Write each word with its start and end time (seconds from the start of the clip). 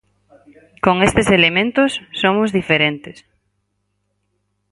Con 0.85 0.95
estes 1.07 1.27
elementos, 1.37 1.91
somos 2.21 2.49
diferentes. 2.59 3.17